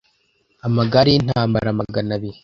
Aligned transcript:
amagare 0.67 1.09
y 1.11 1.19
intambara 1.21 1.77
magana 1.79 2.11
abiri 2.17 2.39